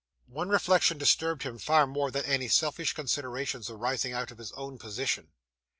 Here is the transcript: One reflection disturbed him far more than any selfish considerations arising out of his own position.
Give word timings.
One 0.31 0.49
reflection 0.49 0.97
disturbed 0.97 1.43
him 1.43 1.59
far 1.59 1.85
more 1.85 2.09
than 2.09 2.25
any 2.25 2.47
selfish 2.47 2.93
considerations 2.93 3.69
arising 3.69 4.13
out 4.13 4.31
of 4.31 4.39
his 4.39 4.51
own 4.53 4.79
position. 4.79 5.27